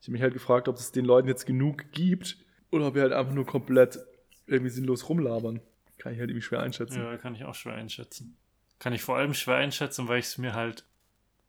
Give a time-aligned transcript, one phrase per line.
[0.00, 2.38] Ich habe mich halt gefragt, ob es den Leuten jetzt genug gibt
[2.70, 3.98] oder ob wir halt einfach nur komplett
[4.46, 5.60] irgendwie sinnlos rumlabern.
[5.98, 7.00] Kann ich halt irgendwie schwer einschätzen.
[7.00, 8.36] Ja, kann ich auch schwer einschätzen.
[8.78, 10.84] Kann ich vor allem schwer einschätzen, weil ich es mir halt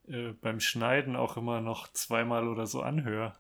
[0.08, 3.36] äh, beim Schneiden auch immer noch zweimal oder so anhöre.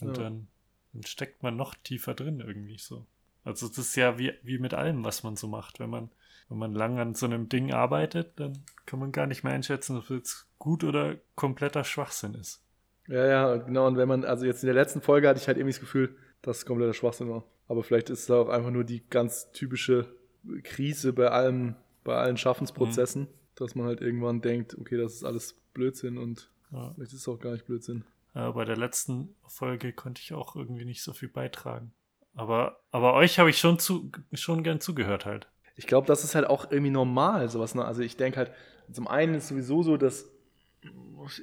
[0.00, 0.24] Und ja.
[0.24, 0.48] dann,
[0.92, 3.06] dann steckt man noch tiefer drin irgendwie so.
[3.44, 5.78] Also das ist ja wie, wie mit allem, was man so macht.
[5.78, 6.10] Wenn man,
[6.48, 9.96] wenn man lang an so einem Ding arbeitet, dann kann man gar nicht mehr einschätzen,
[9.96, 12.60] ob es gut oder kompletter Schwachsinn ist.
[13.08, 13.86] Ja, ja, genau.
[13.86, 16.14] Und wenn man, also jetzt in der letzten Folge hatte ich halt irgendwie das Gefühl,
[16.42, 17.44] dass es kompletter Schwachsinn war.
[17.66, 20.06] Aber vielleicht ist es auch einfach nur die ganz typische
[20.62, 23.28] Krise bei allem, bei allen Schaffensprozessen, mhm.
[23.56, 26.92] dass man halt irgendwann denkt, okay, das ist alles Blödsinn und ja.
[26.94, 28.04] vielleicht ist es auch gar nicht Blödsinn.
[28.34, 31.92] Ja, bei der letzten Folge konnte ich auch irgendwie nicht so viel beitragen.
[32.34, 35.48] Aber, aber euch habe ich schon, zu, schon gern zugehört halt.
[35.76, 37.74] Ich glaube, das ist halt auch irgendwie normal, sowas.
[37.74, 37.84] Ne?
[37.84, 38.52] Also ich denke halt,
[38.92, 40.30] zum einen ist sowieso so, dass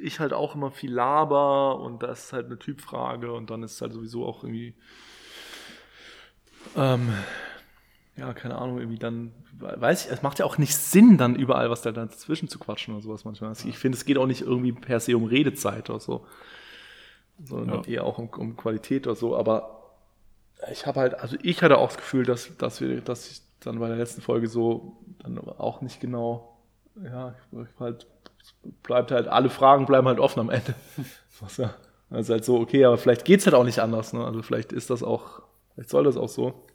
[0.02, 3.74] ich halt auch immer viel laber und das ist halt eine Typfrage und dann ist
[3.74, 4.74] es halt sowieso auch irgendwie,
[6.76, 7.14] ähm,
[8.16, 11.70] ja, keine Ahnung, irgendwie dann, weiß ich, es macht ja auch nicht Sinn, dann überall
[11.70, 13.50] was da dazwischen zu quatschen oder sowas manchmal.
[13.50, 16.26] Also ich finde, es geht auch nicht irgendwie per se um Redezeit oder so,
[17.44, 17.90] sondern ja.
[17.90, 19.94] eher auch um, um, Qualität oder so, aber
[20.72, 23.80] ich habe halt, also ich hatte auch das Gefühl, dass, dass wir, dass ich dann
[23.80, 26.58] bei der letzten Folge so dann auch nicht genau,
[27.04, 28.08] ja, ich halt
[28.84, 30.76] bleibt halt, alle Fragen bleiben halt offen am Ende.
[31.40, 31.74] Was ja,
[32.10, 34.14] also halt so, okay, aber vielleicht geht es halt auch nicht anders.
[34.14, 34.24] Ne?
[34.24, 35.42] Also vielleicht ist das auch,
[35.74, 36.66] vielleicht soll das auch so.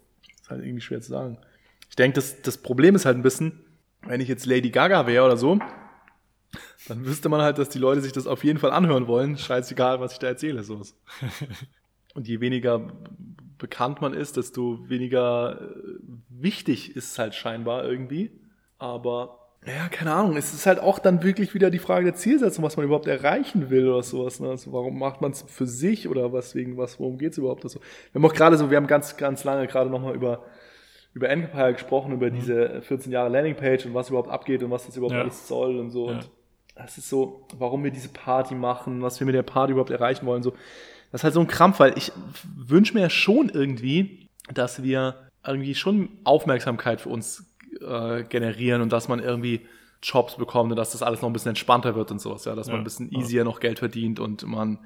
[0.41, 1.37] Ist halt irgendwie schwer zu sagen.
[1.89, 3.65] Ich denke, das, das Problem ist halt ein bisschen,
[4.03, 5.59] wenn ich jetzt Lady Gaga wäre oder so,
[6.87, 9.37] dann wüsste man halt, dass die Leute sich das auf jeden Fall anhören wollen.
[9.37, 10.63] Scheißegal, was ich da erzähle.
[10.63, 10.81] So.
[12.13, 12.91] Und je weniger
[13.57, 18.31] bekannt man ist, desto weniger äh, wichtig ist es halt scheinbar irgendwie.
[18.77, 20.37] Aber ja, keine Ahnung.
[20.37, 23.69] Es ist halt auch dann wirklich wieder die Frage der Zielsetzung, was man überhaupt erreichen
[23.69, 24.39] will oder sowas.
[24.39, 24.49] Ne?
[24.49, 27.63] Also warum macht man es für sich oder was wegen was, worum geht es überhaupt?
[27.63, 30.45] Also, wir haben auch gerade so, wir haben ganz, ganz lange gerade nochmal über,
[31.13, 32.35] über Empire gesprochen, über mhm.
[32.35, 35.21] diese 14 Jahre Landingpage und was überhaupt abgeht und was das überhaupt ja.
[35.21, 36.09] alles soll und so.
[36.09, 36.15] Ja.
[36.15, 36.31] Und
[36.73, 40.25] das ist so, warum wir diese Party machen, was wir mit der Party überhaupt erreichen
[40.25, 40.41] wollen.
[40.41, 40.53] So.
[41.11, 42.11] Das ist halt so ein Krampf, weil ich
[42.57, 47.50] wünsche mir schon irgendwie, dass wir irgendwie schon Aufmerksamkeit für uns
[47.81, 49.61] äh, generieren und dass man irgendwie
[50.03, 52.67] Jobs bekommt und dass das alles noch ein bisschen entspannter wird und sowas, ja, dass
[52.67, 53.43] ja, man ein bisschen easier ja.
[53.43, 54.79] noch Geld verdient und man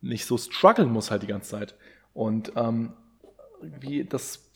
[0.00, 1.74] nicht so strugglen muss halt die ganze Zeit.
[2.12, 2.92] Und ähm,
[3.60, 4.50] wie das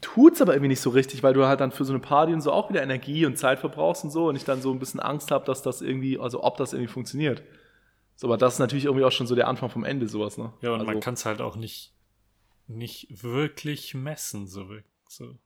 [0.00, 2.40] tut's aber irgendwie nicht so richtig, weil du halt dann für so eine Party und
[2.40, 5.00] so auch wieder Energie und Zeit verbrauchst und so und ich dann so ein bisschen
[5.00, 7.42] Angst habe, dass das irgendwie, also ob das irgendwie funktioniert.
[8.16, 10.52] So, aber das ist natürlich irgendwie auch schon so der Anfang vom Ende, sowas, ne?
[10.60, 11.92] Ja, und also, man kann es halt auch nicht,
[12.66, 14.66] nicht wirklich messen, so.
[15.08, 15.36] so.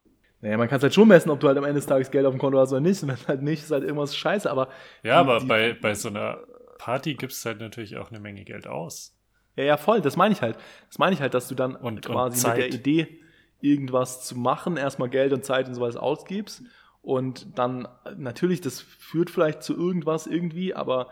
[0.41, 2.25] Naja, man kann es halt schon messen, ob du halt am Ende des Tages Geld
[2.25, 3.03] auf dem Konto hast oder nicht.
[3.03, 4.51] Und wenn halt nicht, ist halt irgendwas scheiße.
[4.51, 4.69] Aber
[5.03, 6.39] ja, die, aber bei, bei so einer
[6.79, 9.17] Party gibst du halt natürlich auch eine Menge Geld aus.
[9.57, 10.01] Ja, ja, voll.
[10.01, 10.57] Das meine ich halt.
[10.89, 13.21] Das meine ich halt, dass du dann und, quasi und mit der Idee,
[13.61, 16.63] irgendwas zu machen, erstmal Geld und Zeit und sowas ausgibst.
[17.03, 21.09] Und dann natürlich, das führt vielleicht zu irgendwas irgendwie, aber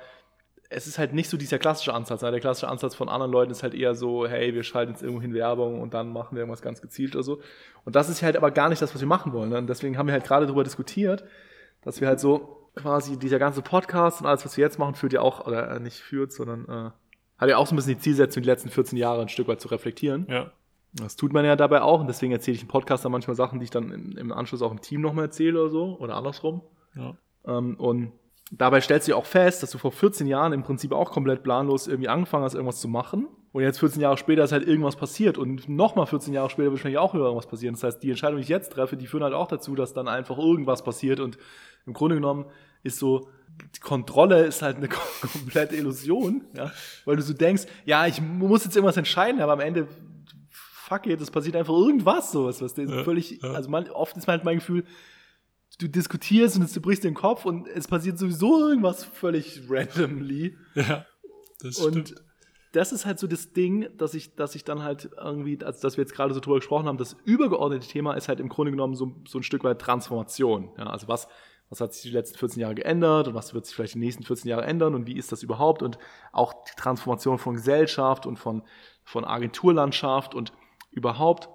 [0.69, 2.21] es ist halt nicht so dieser klassische Ansatz.
[2.21, 5.22] Der klassische Ansatz von anderen Leuten ist halt eher so, hey, wir schalten jetzt irgendwo
[5.22, 7.41] hin Werbung und dann machen wir irgendwas ganz gezielt oder so.
[7.84, 9.50] Und das ist halt aber gar nicht das, was wir machen wollen.
[9.50, 9.59] Ne?
[9.59, 11.25] Und deswegen haben wir halt gerade darüber diskutiert,
[11.82, 15.12] dass wir halt so quasi dieser ganze Podcast und alles, was wir jetzt machen, führt
[15.12, 16.91] ja auch, oder äh, nicht führt, sondern äh,
[17.38, 19.60] hat ja auch so ein bisschen die Zielsetzung, die letzten 14 Jahre ein Stück weit
[19.60, 20.26] zu reflektieren.
[20.28, 20.53] Ja.
[20.93, 23.60] Das tut man ja dabei auch und deswegen erzähle ich im Podcast dann manchmal Sachen,
[23.60, 26.62] die ich dann im Anschluss auch im Team nochmal erzähle oder so oder andersrum.
[26.94, 27.16] Ja.
[27.47, 28.12] Ähm, und
[28.50, 31.42] dabei stellst du ja auch fest, dass du vor 14 Jahren im Prinzip auch komplett
[31.42, 33.28] planlos irgendwie angefangen hast, irgendwas zu machen.
[33.52, 36.74] Und jetzt 14 Jahre später ist halt irgendwas passiert und nochmal 14 Jahre später wird
[36.74, 37.74] wahrscheinlich auch irgendwas passieren.
[37.74, 40.08] Das heißt, die Entscheidung, die ich jetzt treffe, die führen halt auch dazu, dass dann
[40.08, 41.38] einfach irgendwas passiert und
[41.86, 42.44] im Grunde genommen
[42.82, 43.28] ist so,
[43.74, 44.88] die Kontrolle ist halt eine
[45.32, 46.70] komplette Illusion, ja,
[47.04, 49.88] weil du so denkst, ja, ich muss jetzt irgendwas entscheiden, aber am Ende,
[50.50, 53.52] fuck it, es passiert einfach irgendwas, sowas, was ja, völlig, ja.
[53.52, 54.84] also man, oft ist halt mein Gefühl,
[55.78, 60.56] du diskutierst und du brichst den Kopf und es passiert sowieso irgendwas völlig randomly.
[60.75, 61.06] Ja,
[61.60, 61.97] das stimmt.
[61.97, 62.14] Und
[62.72, 65.96] das ist halt so das Ding, dass ich, dass ich dann halt irgendwie, also dass
[65.96, 68.94] wir jetzt gerade so drüber gesprochen haben, das übergeordnete Thema ist halt im Grunde genommen
[68.94, 70.70] so, so ein Stück weit Transformation.
[70.76, 71.26] Ja, also was,
[71.70, 74.25] was hat sich die letzten 14 Jahre geändert und was wird sich vielleicht die nächsten
[74.25, 75.99] 14 Jahre ändern und wie ist das überhaupt und
[76.32, 78.62] auch die Transformation von Gesellschaft und von,
[79.05, 80.52] von Agenturlandschaft und
[80.90, 81.49] überhaupt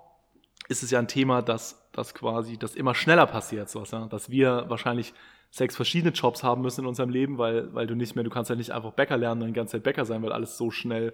[0.70, 4.06] ist es ja ein Thema, das dass quasi das immer schneller passiert, sowas, ja?
[4.08, 5.14] dass wir wahrscheinlich
[5.50, 8.50] sechs verschiedene Jobs haben müssen in unserem Leben, weil, weil du nicht mehr, du kannst
[8.50, 11.14] ja nicht einfach Bäcker lernen und die ganze Zeit Bäcker sein, weil alles so schnell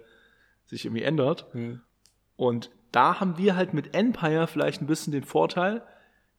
[0.64, 1.52] sich irgendwie ändert.
[1.54, 1.80] Mhm.
[2.36, 5.82] Und da haben wir halt mit Empire vielleicht ein bisschen den Vorteil,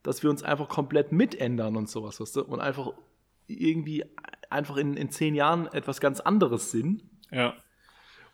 [0.02, 2.44] dass wir uns einfach komplett mitändern und sowas, weißt du?
[2.46, 2.94] Und einfach
[3.48, 4.06] irgendwie
[4.50, 7.04] einfach in, in zehn Jahren etwas ganz anderes sind.
[7.32, 7.54] Ja.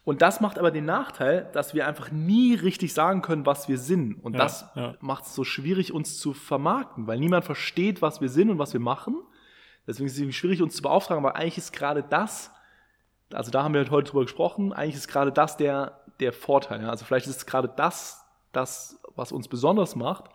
[0.06, 3.80] Und das macht aber den Nachteil, dass wir einfach nie richtig sagen können, was wir
[3.80, 4.14] sind.
[4.24, 4.96] Und Ja, das ja.
[5.02, 8.72] macht es so schwierig, uns zu vermarkten, weil niemand versteht, was wir sind und was
[8.72, 9.18] wir machen.
[9.88, 12.52] Deswegen ist es schwierig, uns zu beauftragen, aber eigentlich ist gerade das,
[13.34, 16.82] also da haben wir halt heute drüber gesprochen, eigentlich ist gerade das der, der Vorteil.
[16.82, 16.90] Ja?
[16.90, 20.26] Also vielleicht ist es gerade das, das, was uns besonders macht,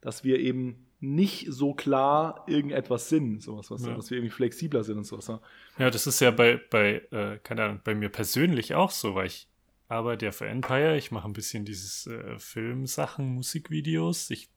[0.00, 3.94] dass wir eben nicht so klar irgendetwas sind, sowas, was, Ja.
[3.94, 5.26] dass wir irgendwie flexibler sind und sowas.
[5.28, 5.40] Ja?
[5.78, 9.26] Ja, das ist ja bei, bei äh, keine Ahnung, bei mir persönlich auch so, weil
[9.26, 9.48] ich
[9.88, 14.30] arbeite ja für Empire, ich mache ein bisschen dieses äh, Filmsachen, Musikvideos.
[14.30, 14.48] Ich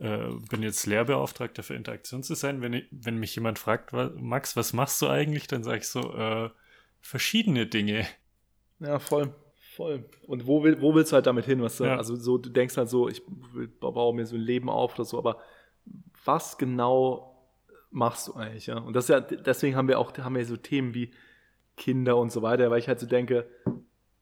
[0.00, 2.60] äh, bin jetzt Lehrbeauftragter für Interaktionsdesign.
[2.60, 5.88] Wenn, ich, wenn mich jemand fragt, wa- Max, was machst du eigentlich, dann sage ich
[5.88, 6.50] so, äh,
[7.00, 8.06] verschiedene Dinge.
[8.80, 9.34] Ja, voll.
[9.74, 10.04] Voll.
[10.28, 11.60] Und wo, will, wo willst du halt damit hin?
[11.60, 11.96] Was, Ja.
[11.96, 13.22] Also so, du denkst halt so, ich
[13.80, 15.38] baue mir so ein Leben auf oder so, aber
[16.24, 17.34] was genau
[17.90, 18.66] machst du eigentlich?
[18.66, 18.78] Ja?
[18.78, 21.10] Und das ist ja, deswegen haben wir auch haben wir so Themen wie
[21.76, 23.48] Kinder und so weiter, weil ich halt so denke,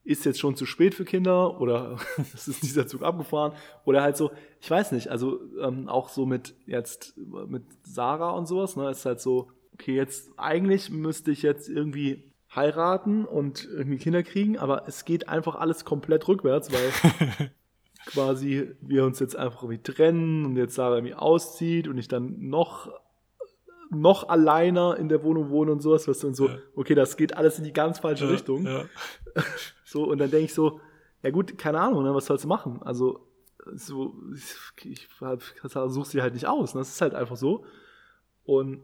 [0.05, 1.99] ist jetzt schon zu spät für Kinder oder
[2.35, 3.53] ist dieser Zug abgefahren
[3.85, 7.15] oder halt so, ich weiß nicht, also ähm, auch so mit jetzt
[7.47, 12.32] mit Sarah und sowas, ne, ist halt so, okay, jetzt eigentlich müsste ich jetzt irgendwie
[12.55, 17.51] heiraten und irgendwie Kinder kriegen, aber es geht einfach alles komplett rückwärts, weil
[18.07, 22.37] quasi wir uns jetzt einfach irgendwie trennen und jetzt Sarah irgendwie auszieht und ich dann
[22.49, 22.91] noch
[23.95, 26.57] noch alleiner in der Wohnung wohne und sowas, was dann so, Ja.
[26.75, 28.65] okay, das geht alles in die ganz falsche Richtung.
[28.67, 28.85] Ja.
[29.85, 30.81] So, und dann denke ich so,
[31.23, 32.81] ja gut, keine Ahnung, ne, was sollst du machen?
[32.83, 33.29] Also,
[33.75, 35.09] so, ich, ich
[35.89, 36.75] suche sie halt nicht aus.
[36.75, 36.81] Ne?
[36.81, 37.67] Das ist halt einfach so.
[38.45, 38.81] Und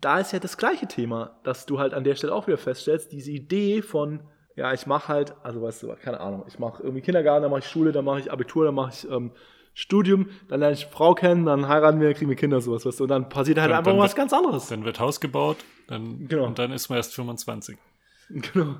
[0.00, 3.10] da ist ja das gleiche Thema, dass du halt an der Stelle auch wieder feststellst,
[3.12, 4.20] diese Idee von,
[4.56, 7.60] ja, ich mache halt, also weißt du, keine Ahnung, ich mache irgendwie Kindergarten, dann mache
[7.60, 9.32] ich Schule, dann mache ich Abitur, dann mache ich ähm,
[9.74, 12.84] Studium, dann lerne ich eine Frau kennen, dann heiraten wir, dann kriegen wir Kinder, sowas,
[12.86, 14.68] weißt du, und dann passiert halt Dann- einfach was wird- ganz anderes.
[14.68, 15.56] Dann wird Haus gebaut
[15.88, 16.44] dann, Genau.
[16.46, 17.76] und dann ist man erst 25.
[18.52, 18.76] Genau.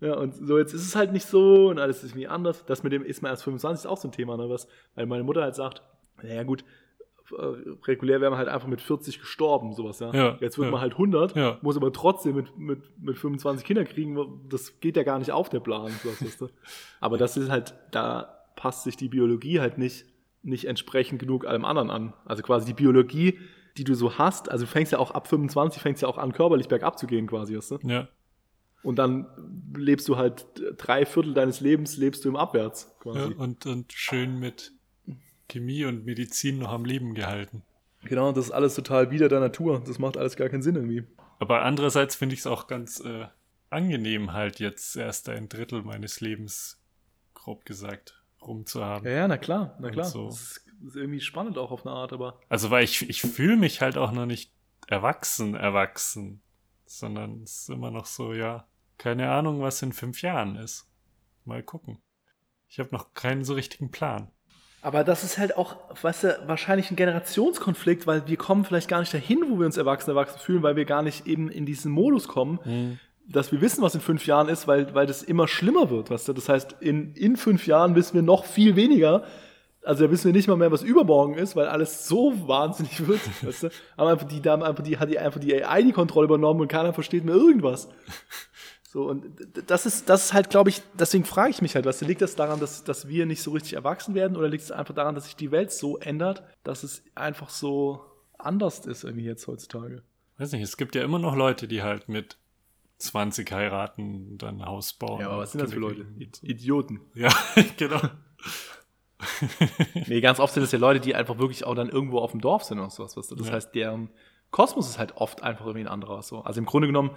[0.00, 2.64] Ja, und so jetzt ist es halt nicht so und alles ist irgendwie anders.
[2.66, 5.06] Das mit dem ist man erst 25 ist auch so ein Thema, ne, was, weil
[5.06, 5.82] meine Mutter halt sagt,
[6.22, 6.64] naja gut,
[7.86, 10.12] regulär wäre man halt einfach mit 40 gestorben, sowas, ja.
[10.12, 10.72] Ja, jetzt wird ja.
[10.72, 11.58] man halt 100, Ja.
[11.62, 14.18] muss aber trotzdem mit, mit, mit 25 Kinder kriegen,
[14.48, 16.48] das geht ja gar nicht auf, der Plan, sowas, weißt du.
[17.00, 20.06] Aber das ist halt, da passt sich die Biologie halt nicht,
[20.42, 22.12] nicht entsprechend genug allem anderen an.
[22.24, 23.38] Also quasi die Biologie,
[23.76, 26.32] die du so hast, also du fängst ja auch ab 25, fängst ja auch an,
[26.32, 27.78] körperlich bergab zu gehen, quasi, weißt du.
[27.84, 28.08] Ja.
[28.82, 29.26] Und dann
[29.74, 33.34] lebst du halt drei Viertel deines Lebens lebst du im Abwärts ja quasi.
[33.34, 34.72] und, und schön mit
[35.48, 37.62] Chemie und Medizin noch am Leben gehalten.
[38.04, 39.82] Genau, das ist alles total wider der Natur.
[39.86, 41.04] Das macht alles gar keinen Sinn irgendwie.
[41.38, 43.26] Aber andererseits finde ich es auch ganz äh,
[43.70, 46.80] angenehm, halt jetzt erst ein Drittel meines Lebens,
[47.34, 49.06] grob gesagt, rumzuhaben.
[49.08, 50.04] Ja, ja, na klar, na klar.
[50.04, 50.26] so.
[50.26, 53.56] Das ist, ist irgendwie spannend auch auf eine Art, aber Also, weil ich, ich fühle
[53.56, 54.52] mich halt auch noch nicht
[54.86, 56.40] erwachsen, erwachsen,
[56.86, 58.66] sondern es ist immer noch so, ja,
[58.98, 60.88] keine Ahnung, was in fünf Jahren ist.
[61.44, 61.98] Mal gucken.
[62.68, 64.30] Ich habe noch keinen so richtigen Plan.
[64.84, 69.00] Aber das ist halt auch, weißt du, wahrscheinlich ein Generationskonflikt, weil wir kommen vielleicht gar
[69.00, 71.90] nicht dahin, wo wir uns erwachsen, erwachsen fühlen, weil wir gar nicht eben in diesen
[71.90, 72.58] Modus kommen,
[73.26, 76.28] dass wir wissen, was in fünf Jahren ist, weil, weil das immer schlimmer wird, weißt
[76.28, 76.34] du.
[76.34, 79.24] Das heißt, in, in fünf Jahren wissen wir noch viel weniger.
[79.82, 83.20] Also da wissen wir nicht mal mehr, was übermorgen ist, weil alles so wahnsinnig wird,
[83.42, 83.68] weißt du.
[83.96, 86.60] Aber einfach die, da haben einfach die, hat die einfach die AI die Kontrolle übernommen
[86.60, 87.88] und keiner versteht mehr irgendwas.
[88.94, 89.24] So, und
[89.66, 92.36] das ist, das ist halt, glaube ich, deswegen frage ich mich halt, was liegt das
[92.36, 95.24] daran, dass, dass wir nicht so richtig erwachsen werden oder liegt es einfach daran, dass
[95.24, 98.04] sich die Welt so ändert, dass es einfach so
[98.38, 100.04] anders ist irgendwie jetzt heutzutage?
[100.38, 102.38] Weiß nicht, es gibt ja immer noch Leute, die halt mit
[102.98, 105.22] 20 heiraten und dann ein Haus bauen.
[105.22, 106.06] Ja, aber was sind das für Leute?
[106.42, 107.00] Idioten.
[107.14, 107.30] Ja,
[107.76, 108.00] genau.
[110.06, 112.40] Nee, ganz oft sind es ja Leute, die einfach wirklich auch dann irgendwo auf dem
[112.40, 113.34] Dorf sind oder sowas, weißt du?
[113.34, 113.54] Das Ja.
[113.54, 114.10] heißt, deren
[114.52, 116.22] Kosmos ist halt oft einfach irgendwie ein anderer.
[116.22, 116.42] So.
[116.42, 117.10] Also im Grunde genommen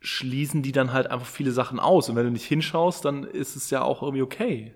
[0.00, 2.08] schließen die dann halt einfach viele Sachen aus.
[2.08, 4.74] Und wenn du nicht hinschaust, dann ist es ja auch irgendwie okay.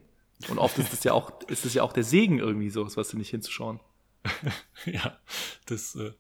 [0.49, 3.09] Und oft ist es ja auch, ist es ja auch der Segen irgendwie so, was
[3.09, 3.81] du nicht hinzuschauen.
[4.85, 5.17] ja,
[5.67, 6.13] das, äh,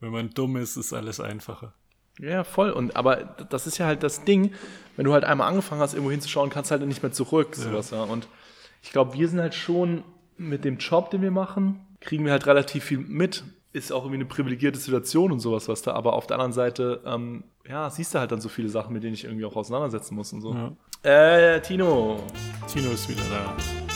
[0.00, 1.74] wenn man dumm ist, ist alles einfacher.
[2.18, 2.70] Ja, voll.
[2.70, 4.52] Und aber das ist ja halt das Ding,
[4.96, 7.54] wenn du halt einmal angefangen hast, irgendwo hinzuschauen, kannst du halt nicht mehr zurück.
[7.54, 8.02] Sowas, ja.
[8.02, 8.28] Und
[8.82, 10.04] ich glaube, wir sind halt schon
[10.36, 13.44] mit dem Job, den wir machen, kriegen wir halt relativ viel mit.
[13.72, 17.02] Ist auch irgendwie eine privilegierte Situation und sowas, was da, aber auf der anderen Seite,
[17.06, 20.16] ähm, ja, siehst du halt dann so viele Sachen, mit denen ich irgendwie auch auseinandersetzen
[20.16, 20.54] muss und so.
[20.54, 20.72] Ja.
[21.02, 22.20] Äh, Tino,
[22.66, 23.89] Tino ist wieder da.